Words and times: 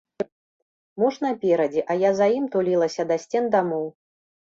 Муж 1.03 1.19
наперадзе, 1.25 1.81
а 1.91 1.99
я 2.07 2.11
за 2.23 2.27
ім 2.39 2.51
тулілася 2.57 3.09
да 3.15 3.23
сцен 3.29 3.55
дамоў. 3.59 3.85